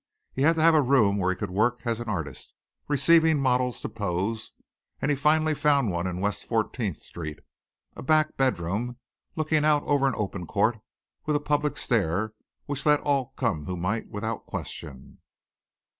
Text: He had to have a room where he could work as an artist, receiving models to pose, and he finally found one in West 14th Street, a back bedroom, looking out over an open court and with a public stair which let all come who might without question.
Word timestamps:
He 0.33 0.41
had 0.41 0.55
to 0.55 0.63
have 0.63 0.73
a 0.73 0.81
room 0.81 1.17
where 1.17 1.29
he 1.31 1.35
could 1.37 1.51
work 1.51 1.81
as 1.85 1.99
an 1.99 2.09
artist, 2.09 2.55
receiving 2.87 3.39
models 3.39 3.81
to 3.81 3.89
pose, 3.89 4.53
and 4.99 5.11
he 5.11 5.15
finally 5.15 5.53
found 5.53 5.91
one 5.91 6.07
in 6.07 6.19
West 6.19 6.49
14th 6.49 6.95
Street, 6.95 7.37
a 7.95 8.01
back 8.01 8.35
bedroom, 8.35 8.97
looking 9.35 9.63
out 9.63 9.83
over 9.83 10.07
an 10.07 10.15
open 10.17 10.47
court 10.47 10.73
and 10.73 10.83
with 11.27 11.35
a 11.35 11.39
public 11.39 11.77
stair 11.77 12.33
which 12.65 12.83
let 12.83 12.99
all 13.01 13.33
come 13.35 13.65
who 13.65 13.77
might 13.77 14.07
without 14.09 14.47
question. 14.47 15.19